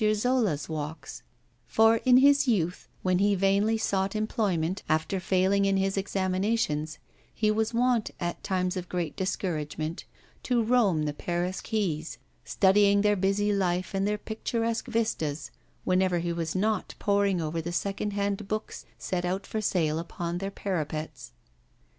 [0.15, 1.21] Zola's walks;
[1.67, 6.97] for, in his youth, when he vainly sought employment after failing in his examinations,
[7.31, 10.05] he was wont, at times of great discouragement,
[10.41, 15.51] to roam the Paris quays, studying their busy life and their picturesque vistas,
[15.83, 20.39] whenever he was not poring over the second hand books set out for sale upon
[20.39, 21.31] their parapets.